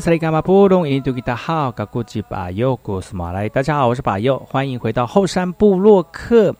[0.00, 0.40] 来后，这里干巴？
[0.40, 3.46] 布隆印度吉达好，噶古吉巴尤古斯马来。
[3.50, 6.54] 大家好，我是巴佑，欢迎回到后山部落客。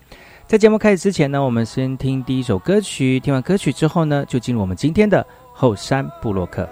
[0.46, 3.18] 在节目开始之前呢，我们先听第一首歌曲。
[3.18, 6.68] 听完歌曲之后呢，就进入我们今天的后山部落客。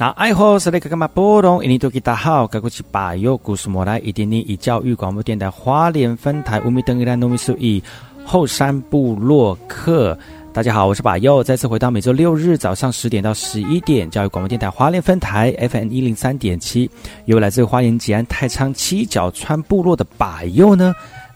[0.00, 1.62] 那爱好是那个干嘛波动？
[1.62, 7.84] 印尼多吉大好，该过去把右故事莫来，一点点以教育广播电台花莲分台乌米登伊拉糯米苏以
[8.24, 10.18] 后山部落客。
[10.54, 16.90] 大家好，我是把右，再次回到每周六日早上十点到十一点，教育广播电台花莲分台 FM 一零三点七，
[17.26, 20.94] 由来自花莲吉安太仓七角川部落的把右呢。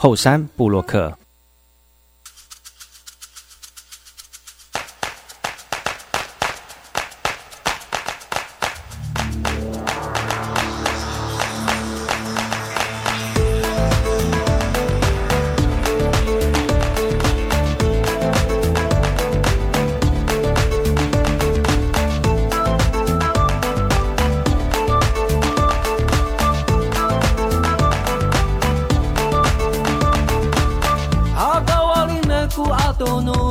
[0.00, 1.17] 后山布洛克。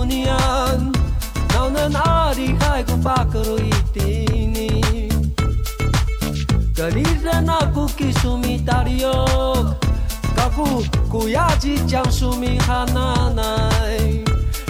[0.10, 0.92] nian
[1.54, 3.58] Nau nan ari hai ko pakaro
[8.22, 9.14] sumi tario
[10.38, 14.24] Kaku kuya ji jang sumi hananai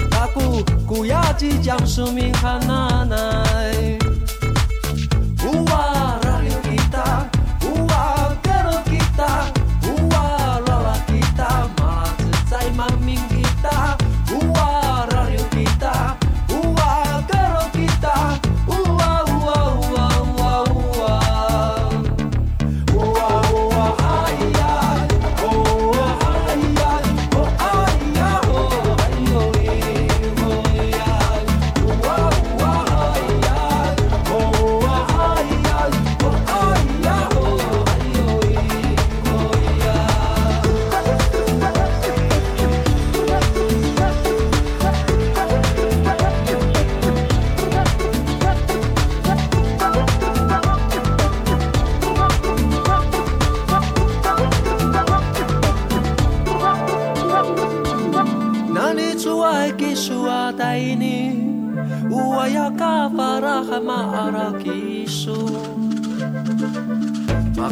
[0.09, 4.06] Kaku kuya ji jang sumi hananai Kaku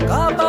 [0.08, 0.45] capa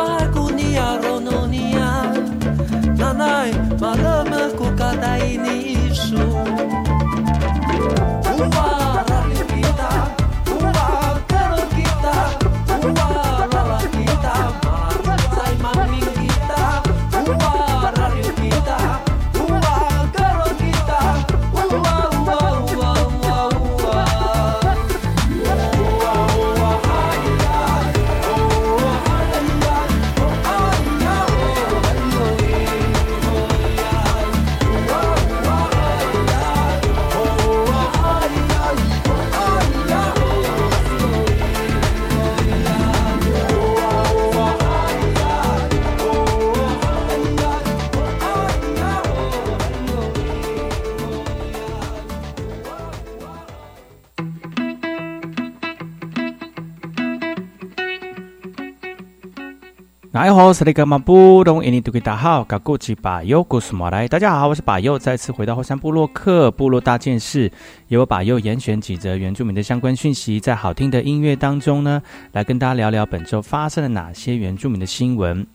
[60.47, 64.07] 哎吼，是那个嘛不懂印尼都给大好，嘎古吉巴佑古斯马来。
[64.07, 67.51] 大家好，我是巴佑，再次回到后山部落克部落大件事，
[67.89, 72.01] 由我巴佑严选几则原住民的相关讯息，在好听的音乐当中呢，
[72.31, 75.45] 来跟大家聊聊本周发生了哪些原住民的新闻。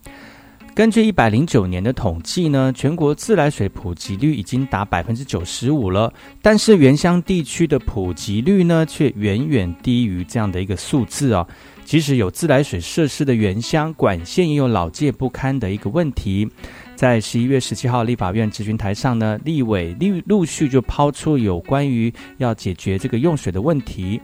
[0.74, 6.12] 根据一百零九年的统计呢，全国自来水普及率已经达百分之九十五了，
[6.42, 11.46] 但是原乡地区的普及率呢，却远远低于这样的一个数字哦。
[11.84, 16.48] 即使有自来水设施的原乡，管线也有老旧不堪的一个问题。
[16.94, 24.20] 在十一月十七号立法院质询台上呢，立委陆陆续就抛出有关于要解决这个用水的问题。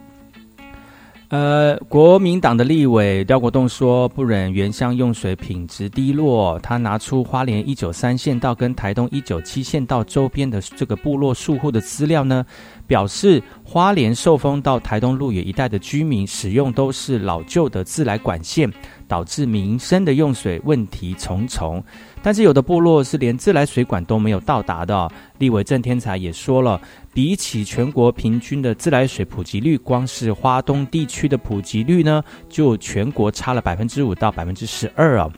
[1.31, 12.47] 呃，国民党的立委廖国栋说，不忍原乡用水品质低落，他拿出花莲一九三县道跟台东一九七县道周边的这个部落住户的资料呢，
[12.89, 18.69] 表示花莲寿丰到台东鹿野一带的居民使用都是老旧的自来管线，
[19.07, 21.85] 导致民生的用水问题重重。
[22.23, 26.81] 但是有的部落是连自来水管都没有到达的、立委郑天才也说了，
[27.13, 35.31] 比起全国平均的自来水普及率，光是花东地区的普及率呢，就全国差了百分之五到百分之十二啊。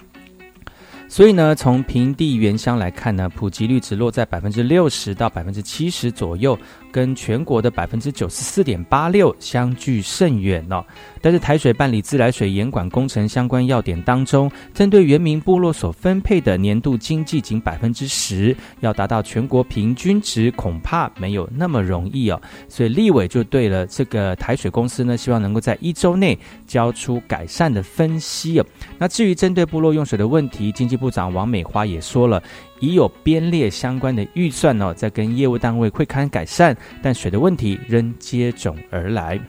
[1.07, 6.57] 所以呢，从平地原乡来看呢，普及率只落在百分之六十到百分之七十左右，
[6.91, 10.85] 跟全国的百分之九十四点八六相距甚远哦。
[11.21, 22.41] 但是台水办理自来水严管工程相关要点当中，针对原民部落所分配的年度经济仅百分之十，要达到全国平均值，恐怕没有那么容易哦。
[22.69, 28.67] 所以立委就对了这个台水公司呢，希望能够在一周内交出改善的分析哦。
[28.99, 32.43] 那至于针对部落用水的问题，经济部长王美花也说了，
[32.81, 39.41] 已有编列相关的预算哦，在跟业务单位会勘改善，但水的问题仍接踵而来。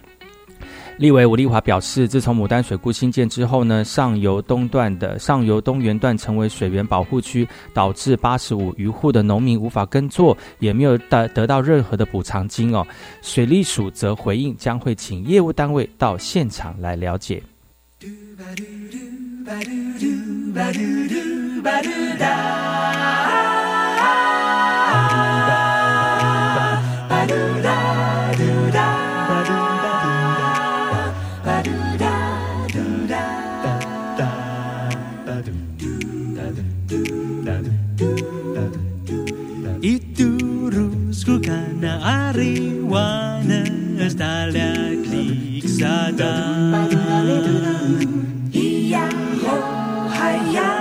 [0.98, 12.86] 立委吴丽华表示，自从牡丹水库新建之后呢，上游东段的上游东源段成为水源保护区，导致八十五余户的农民无法耕作，也没有得得到任何的补偿金哦。
[13.24, 17.42] 水利署则回应，将会请业务单位到现场来了解。
[39.82, 40.38] Itu
[40.70, 41.98] rusku karena
[42.30, 43.66] ariwana
[43.98, 46.86] Estalya klik sadar.
[50.22, 50.81] 太阳。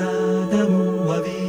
[0.00, 0.62] زاده
[1.08, 1.39] وبي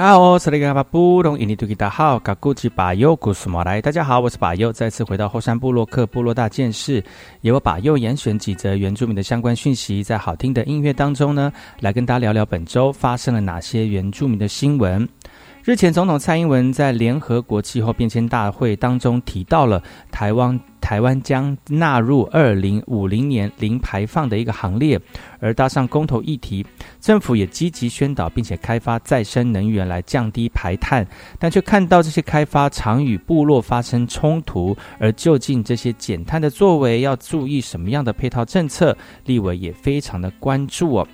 [0.00, 7.02] 好，这里个巴布隆伊尼图吉达号卡古吉巴尤古苏马来，大家好，我是巴尤，再次回到后山部落克部落大件事，
[7.40, 15.08] 由我巴尤严选几则原住民的相关讯息，在好听的音乐当中呢，来跟大家聊聊本周发生了哪些原住民的新闻。
[15.64, 24.98] 日前，总统蔡英文在联合国气候变迁大会当中提到了台湾台湾将纳入二零五零年零排放的一个行列，
[25.40, 26.64] 而搭上公投议题，
[27.00, 31.06] 政府也积极宣导并且开发再生能源来降低排碳，
[31.38, 38.96] 但却看到这些开发常与部落发生冲突，而究竟这些减碳的作为要注意什么样的配套政策，
[39.26, 41.08] 立委也非常的关注哦。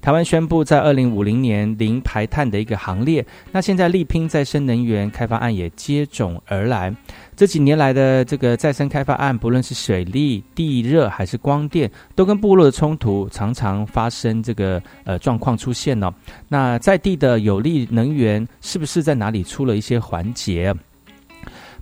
[0.00, 6.94] 台湾宣布在二零五零年零排碳的一个行列，那现在力拼再生能源开发案也接踵而来。
[7.36, 16.12] 这几年来的这个再生开发案，不论是水利、地热还是光电，都跟部落的冲突常常发生这个呃状况出现哦。
[16.48, 20.74] 那在地的有利能源是不是在哪里出了一些环节？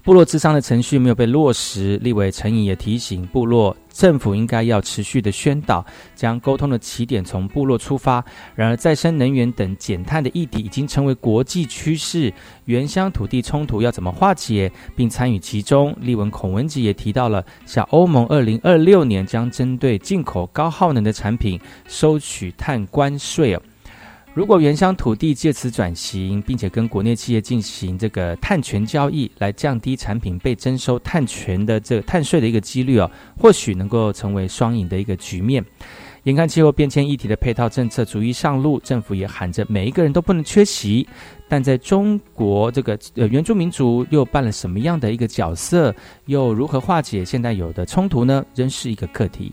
[0.09, 5.85] 部落智商的程序没有被落实，立委陈颖也提醒部落政府应该要持续的宣导，
[6.15, 8.25] 将沟通的起点从部落出发。
[8.55, 12.33] 然而，再生能源等减碳的议题已经成为国际趋势，
[12.65, 15.95] 原乡土地冲突要怎么化解，并参与其中？
[16.00, 23.61] 立文孔文吉也提到了，像欧盟二零二六年将针对进口高耗能的产品收取碳关税。
[24.35, 35.64] 如果原乡土地借此转型，并且跟国内企业进行这个碳权交易，来降低产品被征收碳权的这个碳税的一个几率哦，或许能够成为双赢的一个局面。
[36.25, 41.08] 眼看气候变迁议题的配套政策逐一上路，政府也喊着每一个人都不能缺席。
[41.49, 45.92] 但在中国这个呃原住民族又扮了什么样的一个角色？
[46.26, 48.44] 又如何化解现在有的冲突呢？
[48.54, 49.52] 仍是一个课题。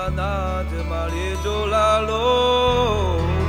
[0.00, 3.39] la nade, Maria do Lalo.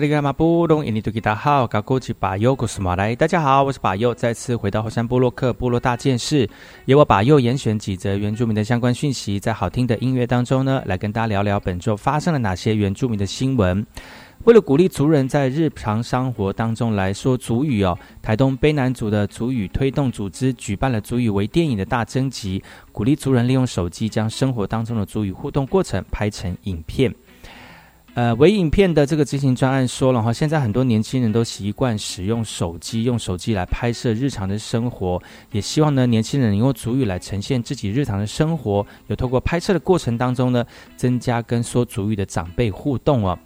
[0.00, 0.06] 大
[3.26, 6.48] 家好，我是巴佑，再次回到后山部落克部落大件事，
[6.84, 13.84] 由我巴佑严选几则原住民的相关讯息，在好听的音乐当中呢，来跟大家聊聊本周发生了哪些原住民的新闻。
[14.44, 27.12] 为了鼓励族人在日常生活当中来说族语哦，台东卑南族的族语推动组织举办了族语为电影的大征集，鼓励族人利用手机将生活当中的族语互动过程拍成影片。
[28.18, 40.64] 呃，微影片的这个执行专案说了哈，现在很多年轻人都习惯使用手机，用手机来拍摄日常的生活，也希望呢年轻人用族语来呈现自己日常的生活，有透过拍摄的过程当中呢，
[40.96, 43.38] 增加跟说族语的长辈互动哦。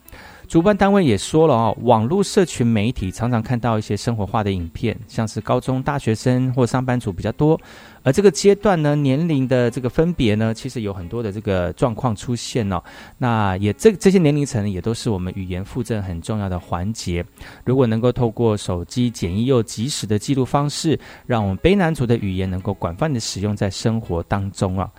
[0.53, 7.59] 主办单位也说了哦，网络社群媒体常常看到一些生活化的影片，像是高中大学生或上班族比较多，
[8.03, 12.83] 而这个阶段呢，年龄的这个分别呢，其实有很多的这个状况出现哦。
[13.17, 17.25] 那也这这些年龄层也都是我们语言复振很重要的环节。
[17.65, 24.91] 如果能够透过手机简易又及时的记录方式，让我们卑南族的语言能够广泛的使用在生活当中啊。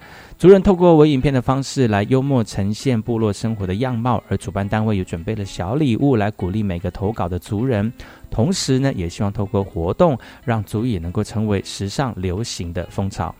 [0.44, 7.90] 族人透过微影片的方式来幽默呈现部落生活的样貌，而主办单位也准备了小礼物来鼓励每个投稿的族人，
[8.30, 13.34] 同时呢，也希望透过活动让族语能够成为时尚流行的风潮。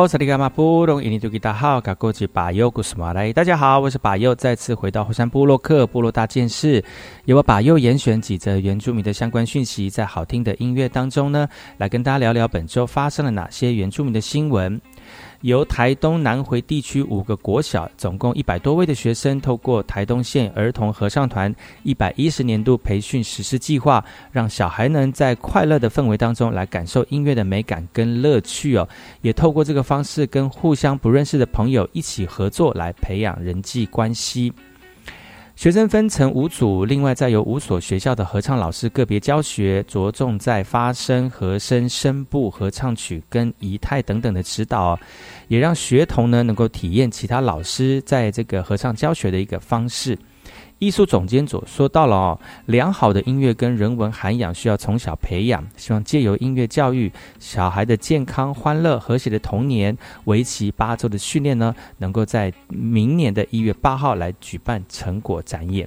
[0.00, 6.82] 哎好，这里是马布隆，伊尼杜吉达好，卡古吉巴尤古斯马来，大家好，我是巴尤，再次回到火山部落克部落大件事，
[7.26, 14.80] 由我巴尤严选几则原住民的相关讯息，在好听的音乐当中呢，来跟大家聊聊本周发生了哪些原住民的新闻。
[15.42, 28.86] 由台东南回地区五个国小，总共一百多位的学生，透过台东县儿童合唱团一百一十年度培训实施计划，让小孩能在快乐的氛围当中来感受音乐的美感跟乐趣哦。
[29.22, 34.52] 也透过这个方式，跟互相不认识的朋友一起合作，来培养人际关系。
[35.60, 44.98] 学生分成五组，另外再由五所学校的合唱老师个别教学，着重在发声、和声、声部、合唱曲跟仪态等等的指导，
[45.48, 50.18] 也让学童呢能够体验其他老师在这个合唱教学的一个方式。
[50.80, 65.86] 艺术总监所说到了哦，良好的音乐跟人文涵养需要从小培养，希望借由音乐教育，小孩的健康、欢乐、和谐的童年，为期八周的训练呢，能够在明年的一月八号来举办成果展演。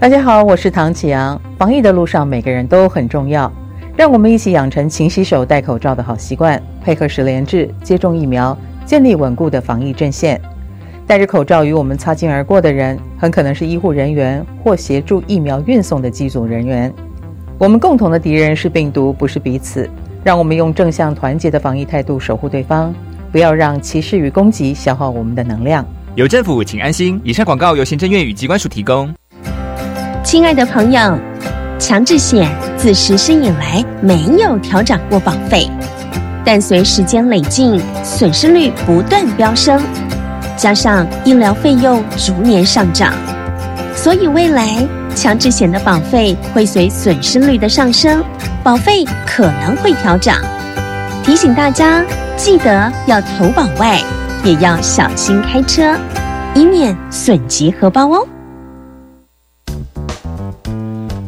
[0.00, 1.38] 大家好，我是唐启阳。
[1.58, 3.52] 防疫的路上，每个人都很重要，
[3.94, 10.40] 让我们一起养成勤洗手、戴口罩的好习惯，配合十连制接种疫苗，建立稳固的防疫阵线。
[11.06, 16.90] 戴着口罩与我们擦肩而过的人，很可能是医护人员或协助疫苗运送的机组人员。
[17.58, 19.86] 我们共同的敌人是病毒，不是彼此。
[20.24, 22.94] 让我们用正向团结的防疫态度守护对方，
[23.30, 25.84] 不要让歧视与攻击消耗我们的能量。
[26.14, 27.20] 有政府，请安心。
[27.22, 29.14] 以上广告由行政院与机关署提供。
[30.22, 31.18] 亲爱的朋友，
[31.78, 35.68] 强制险自实施以来没有调涨过保费，
[36.44, 39.82] 但随时间累进，损失率不断飙升，
[40.56, 43.14] 加上医疗费用逐年上涨，
[43.96, 48.22] 所以未来强制险的保费会随损失率的上升，
[48.62, 50.36] 保费可能会调涨。
[51.24, 52.04] 提醒大家，
[52.36, 53.98] 记得要投保外，
[54.44, 55.96] 也要小心开车，
[56.54, 58.26] 以免损及荷包哦。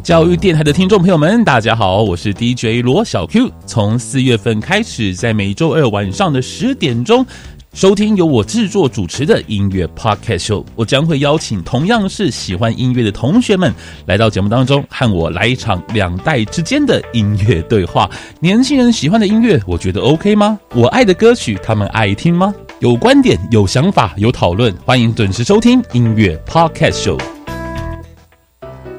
[0.03, 3.49] 教育电台的听众朋友们，大家好，我是 DJ 罗小 Q。
[3.65, 7.25] 从四月份开始，在每周二晚上的十点钟
[7.73, 10.65] 收听由我制作主持的音乐 Podcast Show。
[10.75, 13.73] 我将会邀请同样是喜欢音乐的同学们
[14.07, 18.11] 来到节目当中，和我来一场两代之间的音乐对话。
[18.41, 20.59] 年轻人喜欢的音乐，我觉得 OK 吗？
[20.75, 22.53] 我爱的歌曲，他们爱听吗？
[22.81, 27.42] 有观点、有想法、有讨论，欢迎准时收听音乐 Podcast Show。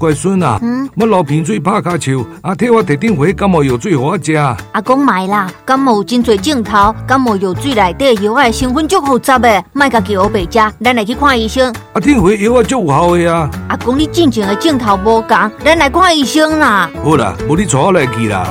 [0.00, 4.34] 乖孙啊，嗯，我流鼻水拍骹球，啊，替我摕顶回感冒药水互我食。
[4.72, 11.70] 阿公买啦，感冒有真侪镜头，感冒药水内底药的成分足复杂的，卖家己学白食，咱来去看医生。
[11.92, 13.50] 阿，顶回药啊足有效的啊。
[13.68, 16.88] 阿公你进前的镜头无共，咱来看医生啦。
[17.04, 18.48] 好啦，无你带我来去啦。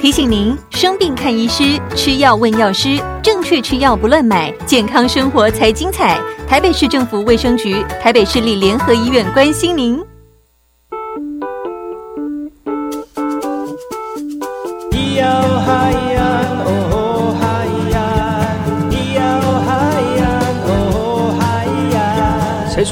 [0.00, 1.64] 提醒您：生病看医师，
[1.96, 6.20] 吃药问药师，正确吃药不乱买，健康生活才精彩。
[6.46, 10.00] 台北市政府卫生局、台北市立联合医院关心您。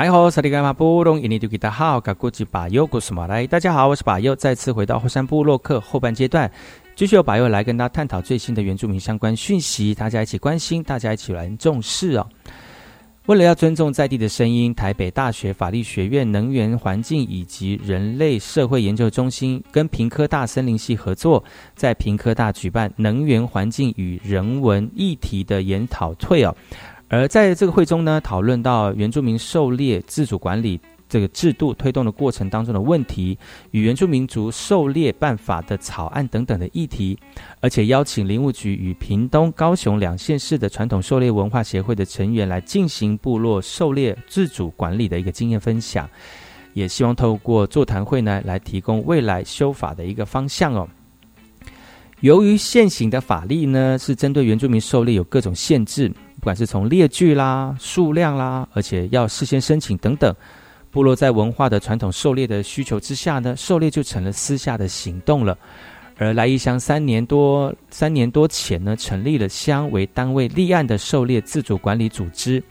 [0.00, 6.50] 哎吼，萨利干马布隆，印尼多吉达好，嘎古吉巴尤古斯马来，大家好，我是巴尤，再次回到后山部落客后半阶段，
[6.96, 12.26] 继续由巴尤来跟大家探讨最新的原住民相关讯息，大家一起关心，大家一起来重视哦。
[13.26, 21.44] 为了要尊重在地的声音，台北大学法律学院能源环境以及人类社会研究中心跟平科大森林系合作，
[21.76, 26.56] 在平科大举办能源环境与人文议题的研讨会哦。
[27.10, 33.36] 而在这个会中呢，讨论到原住民狩猎自主管理这个制度推动的过程当中的问题，
[33.72, 37.18] 与原住民族狩猎办法的草案等等的议题，
[37.60, 46.08] 而且邀请林务局与屏东、高雄两县市的传统狩猎文化协会的成员来进行部落狩猎自主管理的一个经验分享，
[46.74, 50.88] 也希望透过座谈会呢，来提供未来修法的一个方向哦。
[52.20, 56.12] 由于现行的法律呢，是针对原住民狩猎有各种限制。
[56.40, 60.34] 不管是从猎具啦、数量啦，而且要事先申请等等，
[60.90, 65.56] 部落在文化的传统狩猎的需求之下呢，狩猎就成了私下的行动了。
[66.16, 72.62] 而来义乡三年多三年多前呢，成立了乡为单位立案的狩猎自主管理组织，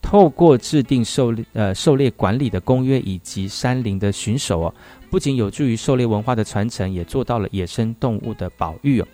[0.00, 4.74] 透过制定狩猎呃狩猎管理的公约以及山林的巡守哦，
[5.10, 9.06] 不仅有助于狩猎文化的传承，也做到了野生动物的保育哦。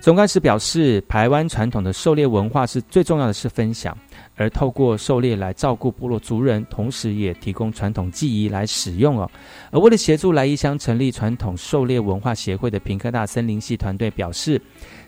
[0.00, 3.96] 总干事表示，台湾传统的狩猎文化是最重要的是分享，
[4.36, 9.28] 而透过狩猎来照顾部落族人，同时也提供传统技艺来使用哦。
[9.72, 14.60] 而为了协助来义乡成立传统狩猎文化协会的平科大森林系团队表示，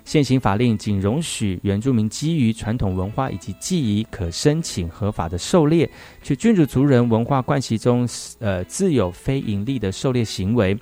[0.04, 5.88] 现行法令仅容许原住民基于传统文化以及技艺可申请合法的狩猎，
[6.20, 8.08] 去均入族人文化惯习中，
[8.40, 10.76] 呃，自有非盈利的狩猎行为。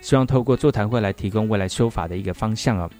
[0.00, 2.90] 希望透过座谈会来提供未来修法的一个方向哦。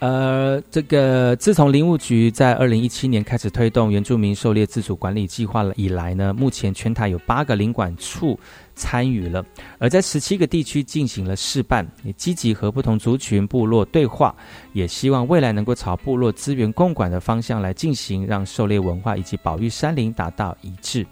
[0.00, 8.38] 呃，这个自从林务局在二零一七年开始推动原住民狩猎自主管理计划了以来呢，目前全台有八个领管处
[8.76, 9.44] 参与了，
[9.78, 14.32] 而在十七个地区进行了示范，也积极和不同族群部落对话，
[14.72, 21.04] 也希望未来能够朝部落资源共管的方向来进行，让狩猎文化以及保育山林达到一致。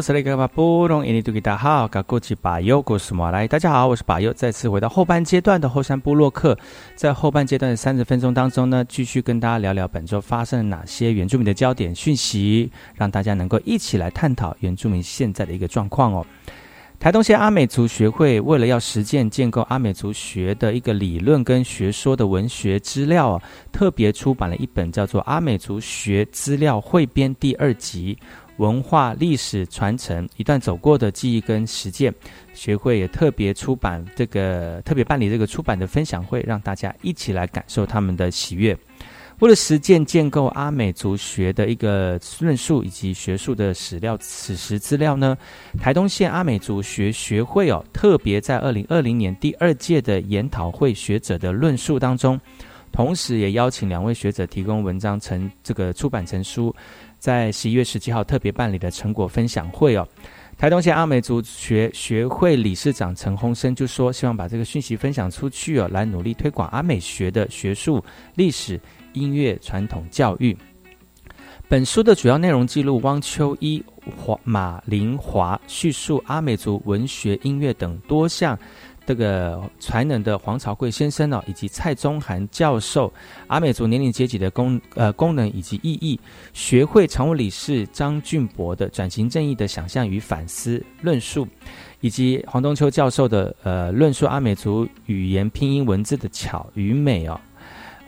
[0.00, 6.56] 是那个巴布隆印尼多吉大好，嘎古吉巴尤古斯马来，大家好，我是巴尤，再次回到后半阶段的后山部落客，
[6.94, 16.24] 在后半阶段的三十分钟当中呢，继续跟大家聊聊本周发生了哪些原住民的焦点讯息，让大家能够一起来探讨原住民现在的一个状况哦。
[16.98, 28.18] 台东县阿美族学会为了要实践建构阿美族学的一个理论跟学说的文学资料啊，特别出版了一本叫做《阿美族学资料汇编》第二集。
[28.60, 32.14] 文化历史传承一段走过的记忆跟实践，
[32.52, 38.76] 学会也特别出版这个特别办理这个出版的分享会，让大家一起来感受他们的喜悦。
[39.38, 45.34] 为了实践建构阿美族学的一个论述以及学术的史料史实资料呢，
[45.78, 52.38] 台东县阿美族学学会哦，特别在二零二零年第二届的研讨会学者的论述当中，
[52.92, 56.76] 同时也邀请两位学者提供文章成这个出版成书。
[57.20, 60.08] 在十一月十七号特别办理的成果分享会哦，
[60.56, 68.02] 台东县阿美族学学会理事长陈洪生就说，希望把这个讯息分享出去哦，来努力推广阿美学的学术、
[68.34, 68.80] 历史、
[69.12, 70.56] 音乐、传统教育。
[71.68, 73.80] 本书的主要内容记录汪秋一、
[74.16, 78.58] 华马林华叙述阿美族文学、音乐等多项。
[79.10, 83.12] 这个才能的黄朝贵先生哦，以及蔡宗涵教授
[83.48, 86.20] 阿美族年龄阶级的功呃功能以及意义，
[86.52, 91.44] 学会常务理事张俊博的转型正义的想象与反思论述，
[92.00, 97.40] 以及黄东秋教授的呃论述阿美族语言拼音文字的巧与美哦。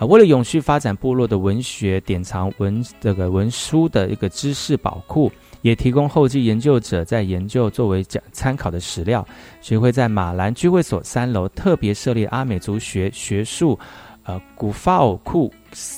[0.07, 5.33] 为了永续发展部落的文学典藏文这个文书的一个知识宝库。
[5.63, 9.27] 也提供后继研究者在研究作为讲参考的史料。
[9.61, 13.79] 学会在马兰聚会所三楼特别设立阿美族学学术，
[14.25, 15.53] 呃，古法偶库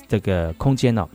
[0.07, 1.09] 这个空间哦。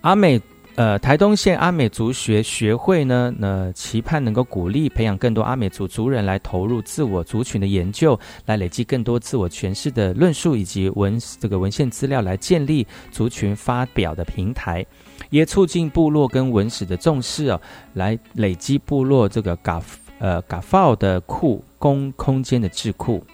[0.00, 0.40] 阿美
[0.74, 14.84] 呃台东县阿美族学学会呢，呢期盼能够鼓励培养更多阿美族族人来投入自我族群的研究，来累积更多自我诠释的论述以及文这个文献资料，来建立族群发表的平台。
[15.30, 17.60] 也促进部落跟文史的重视哦，
[17.94, 19.82] 来累积部落这个嘎
[20.18, 23.24] 呃嘎发的库公空间的智库。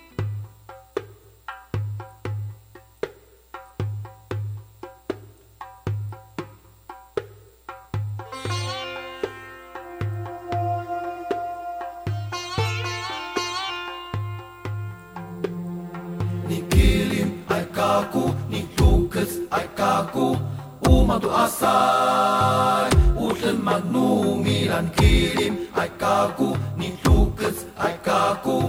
[21.09, 22.91] Olmadı asai,
[23.21, 28.63] Utlın magnum ilan kirim Ay kaku ni tukız ay kaku.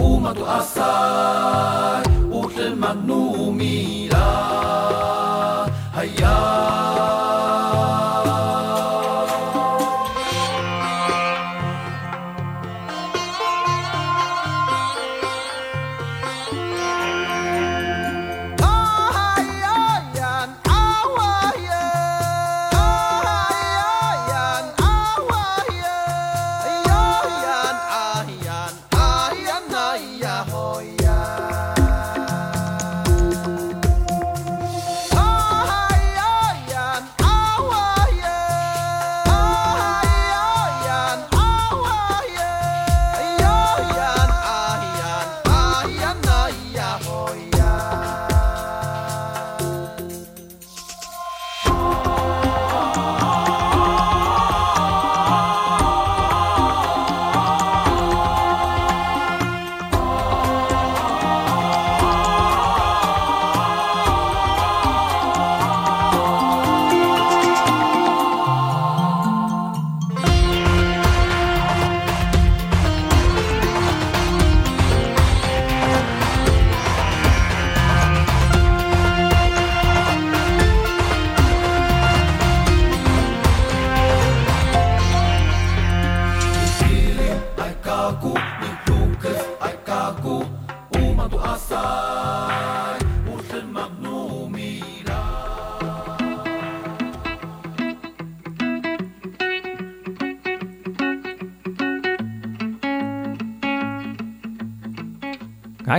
[0.00, 4.73] Olmadı asal Utlın magnum ilan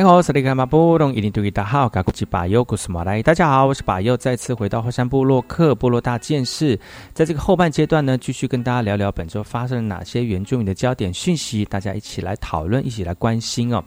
[0.06, 3.24] 好，是那个马布隆，一定对大家好，嘎古吉巴尤古斯马来。
[3.24, 6.80] 大家好，我是巴尤，再次回到后山部落克部落大件事。
[7.12, 13.84] 在这个后半阶段呢，继续跟大家聊聊本周发生了哪些原住民的焦点讯息，大家一起来讨论，一起来关心哦。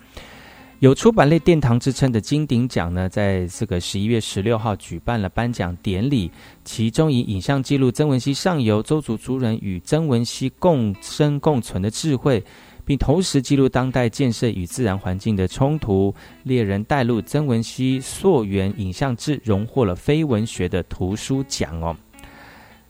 [0.81, 6.29] 有出版类殿堂之称的金鼎奖呢，在这个十一月十六号举办了颁奖典礼，
[6.65, 12.43] 其中以影像记录曾文溪上游周族族人与曾文溪共生共存的智慧。
[12.89, 16.15] 并同时记录当代建设与自然环境的冲突。
[16.45, 21.95] 猎人带路曾文熙溯源影像志荣获了非文学的图书奖哦。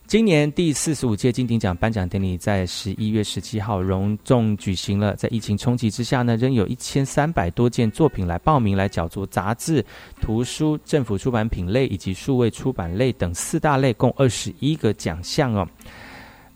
[0.07, 5.17] 今年第四十五届金鼎奖颁奖典礼在十一月十七号隆重举行了。
[5.17, 9.85] 在疫情冲击之下呢，仍有一千三百多件作品来报名来角逐杂志、
[10.21, 15.69] 图书、政府出版品类以及数位出版类等四大类，共二十一个奖项哦。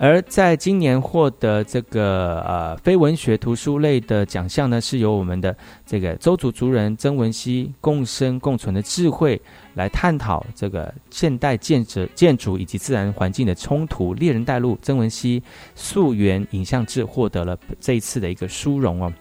[0.05, 9.41] 而在今年获得这个呃非文学图书类的奖项呢，是由我们的这个周族族人曾文熙共生共存的智慧
[9.75, 14.13] 来探讨这个现代建筑建筑以及自然环境的冲突。
[14.13, 15.41] 猎人带路曾文熙
[15.77, 19.13] 溯源影像志获得了这一次的一个殊荣哦。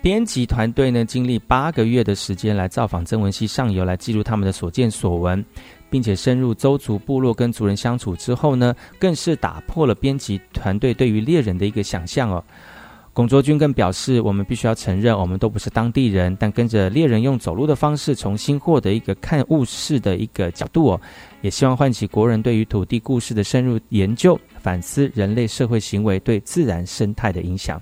[0.00, 5.44] 编辑团队呢，经历八个月的时间来造访曾文熙上游，来记录他们的所见所闻，
[5.94, 12.42] 并且深入周族部落跟族人相处之后呢，更是打破了编辑团队对于猎人的一个想象哦。
[13.12, 21.00] 龚卓君更表示，我们必须要承认，我们都不是当地人，但跟着猎人用走路的方式，重新获得一个看物事的一个角度哦。
[21.42, 27.80] 也希望唤起国人对于土地故事的深入研究，反思人类社会行为对自然生态的影响。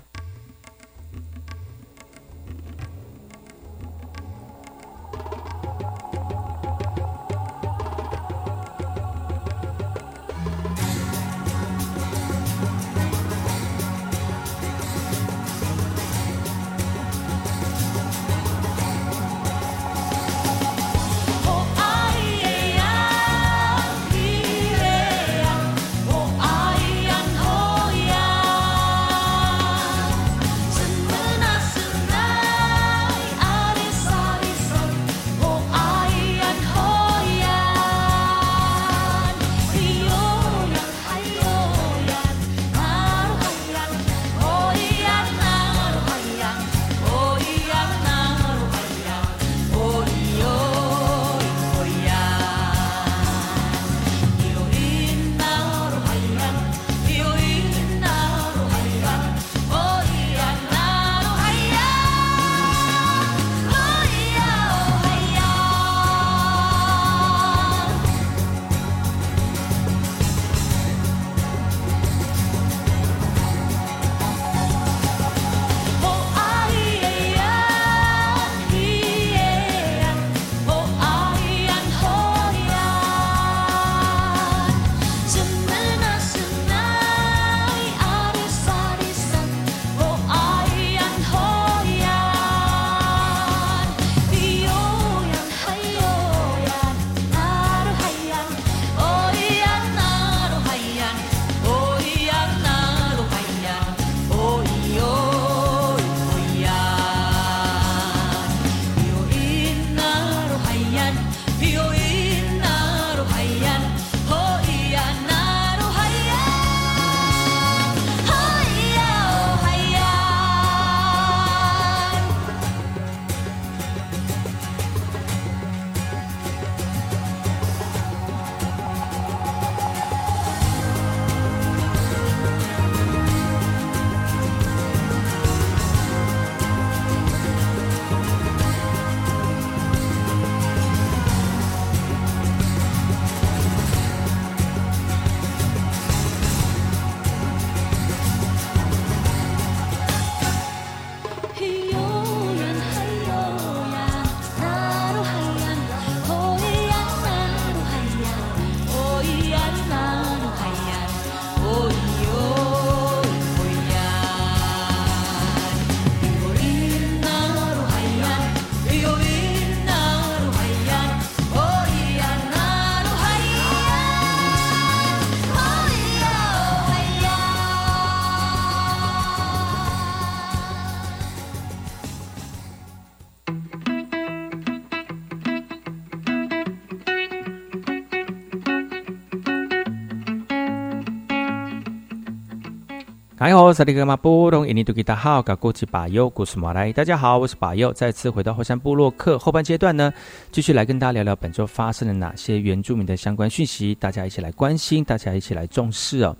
[193.44, 200.14] 嗨好，萨利格马布隆印尼多吉达好，噶过去巴佑古斯马来，大家好，我是巴佑，再次回到后山部落客后半阶段呢，
[200.52, 206.36] 继续来跟大家聊聊本周发生了哪些原住民的相关讯息，大家一起来关心，大家一起来重视哦。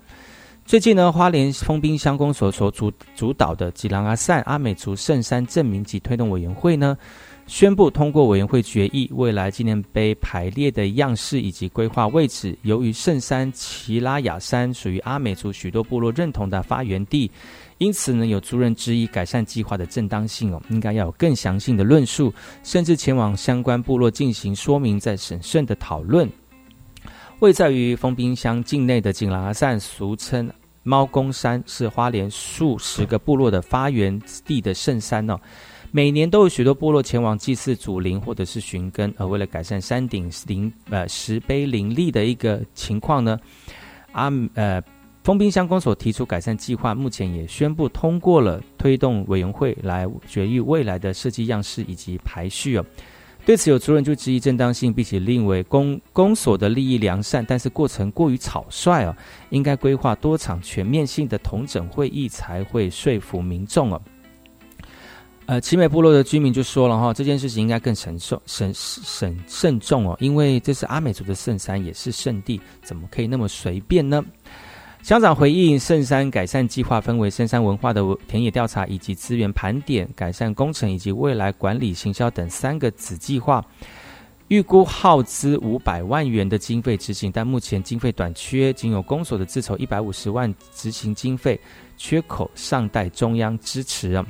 [0.63, 6.97] 最近呢，花莲丰滨乡公所所主主导的吉兰阿善阿美族圣山证明及推动委员会呢。
[7.45, 17.29] 宣布通过委员会决议，未来纪念碑排列的样式以及规划位置，由于圣山奇拉雅山属于阿美族许多部落认同的发源地，
[17.79, 22.33] 因此呢，有族人质疑改善计划的正当性哦，应该要有更详细的论述，
[22.63, 26.27] 甚至前往相关部落进行说明，再审慎的讨论。
[27.39, 30.49] 位在于丰滨乡境内的景拉山，俗称
[30.81, 35.37] 猫公山，是花莲数十个部落的发源地的圣山哦。
[35.95, 43.39] 每年都有许多部落前往祭祀祖灵或者是寻根，而为了改善山顶林呃石碑林立的一个情况呢，
[44.13, 44.81] 阿呃
[45.23, 52.83] 丰滨乡公所提出改善计划，目前也宣布通过了推动委员会来决议未来的设计样式以及排序哦。
[53.45, 59.15] 对此有族人就质疑正当性，并且认为公公所的利益良善，但是过程过于草率哦，
[59.51, 64.01] 应该规划多场全面性的同整会议才会说服民众哦。
[65.45, 74.23] 呃，奇美部落的居民就说了哈，这件事情应该更慎重、慎慎慎重哦，因为这是阿美族的圣山，也是圣地，怎么可以那么随便呢？
[75.01, 83.61] 乡长回应，圣山改善计划分为圣山文化的田野调查以及资源盘点、改善工程以及未来管理行销等三个子计划，
[84.47, 91.59] 预估耗资五百万元的经费执行，但目前经费短缺，仅有公所的自筹一百五十万执行经费，
[91.97, 94.23] 缺口尚待中央支持。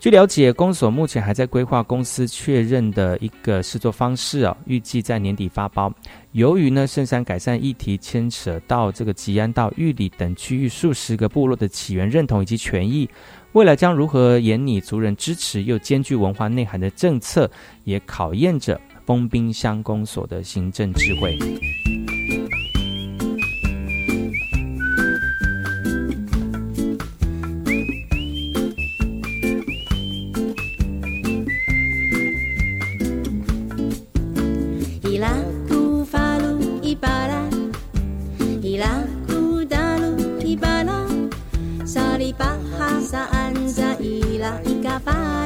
[0.00, 5.92] 据了解，公所目前还在规划公司确认的一个试作方式啊，预计在年底发包。
[6.30, 13.10] 由于呢，圣山改善议题牵扯到这个吉安到玉里等区域数十个部落的起源认同以及权益，
[13.54, 17.50] 未来将如何引拟族人支持又兼具文化内涵的政策，
[17.82, 21.36] 也考验着丰滨乡公所的行政智慧。
[45.08, 45.37] Bye.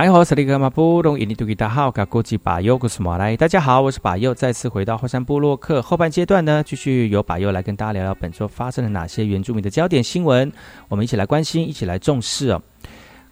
[0.00, 3.36] 你好，是那个马布隆印尼多吉达好，噶国际巴佑，我是马来。
[3.36, 10.52] 大家好，我是巴佑，再次回到后山部落客后半阶段呢，继续由巴佑来跟大家聊聊本周发生了哪些原住民的焦点新闻，
[10.88, 12.62] 我们一起来关心，一起来重视哦。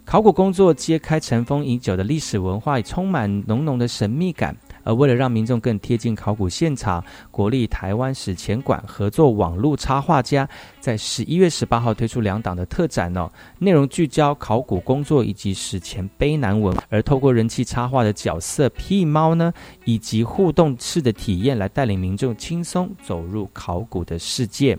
[0.04, 4.56] 考古工作揭开尘封已久的历史文化，充满浓浓的神秘感。
[4.87, 13.28] 而为了让民众更贴近考古现场，国立台湾史前馆合作网络插画家，在十一月十八号推出两档的特展哦，
[13.59, 19.53] 内容聚焦考古工作以及史前碑南文，而透过人气插画的角色屁猫呢，
[19.84, 24.78] 以及互动式的体验，来带领民众轻松走入考古的世界。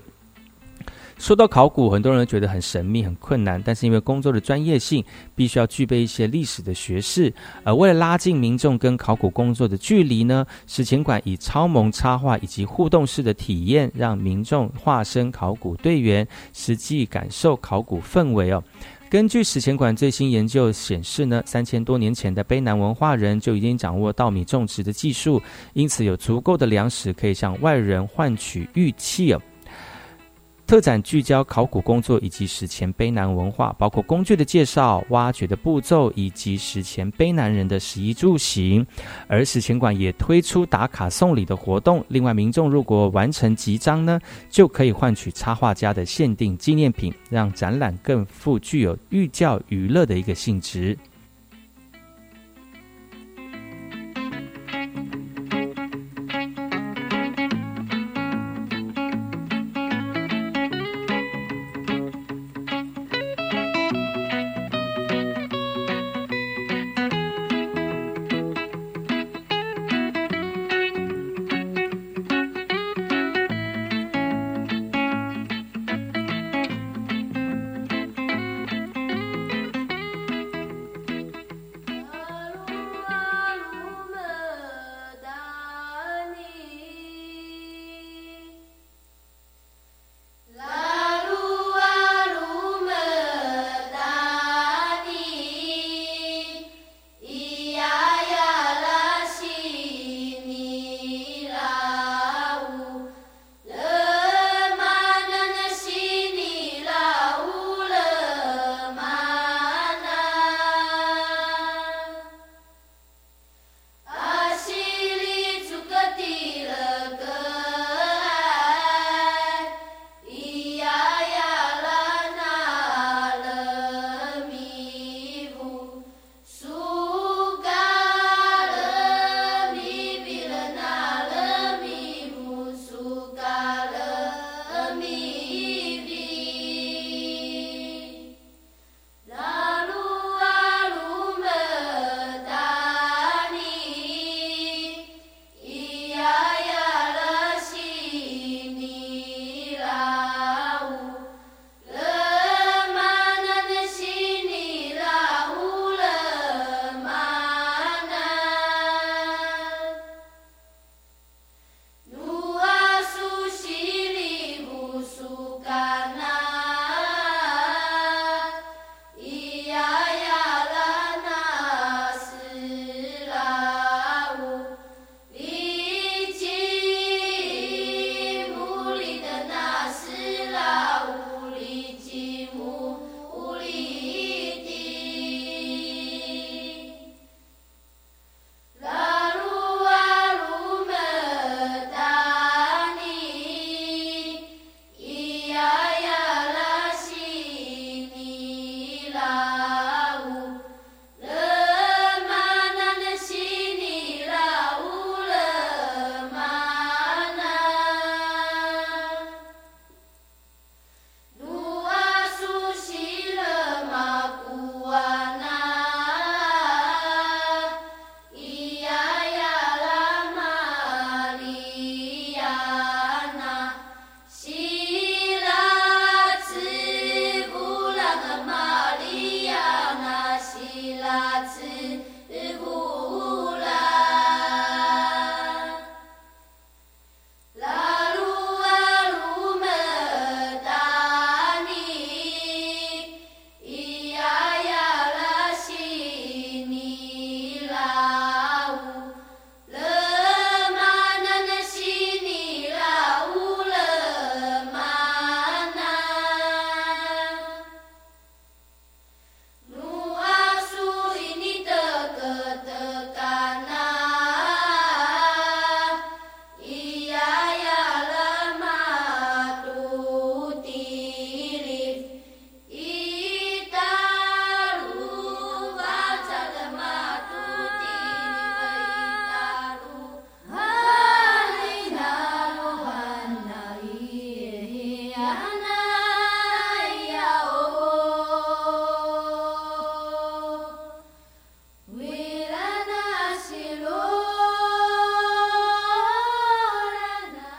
[1.18, 5.04] 说到考古，很多人觉得很神秘、很困难，但是因为工作的专业性，
[5.36, 7.34] 必须要具备一些历史的学识。
[7.64, 18.64] 而为了拉近民众跟考古工作的距离呢，史前馆以超萌插画以及互动式的体验，让民众化身考古队员，实际感受考古氛围哦。
[19.10, 25.42] 根据史前馆最新研究显示呢，三千多年前的卑南文化人就已经掌握稻米种植的技术，
[25.74, 29.42] 因此有足够的粮食可以向外人换取玉器哦。
[30.68, 38.86] 特展聚焦考古工作以及史前卑南文化，包括工具的介绍、挖掘的步骤以及史前卑南人的食衣住行。
[39.30, 50.98] 而史前馆也推出打卡送礼的活动，另外民众如果完成集章呢，就可以换取插画家的限定纪念品，让展览更富具有寓教于乐的一个性质。